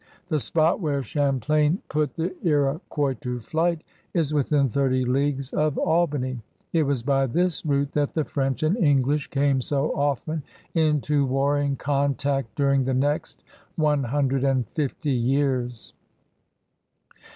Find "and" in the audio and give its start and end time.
8.63-8.75, 14.43-14.65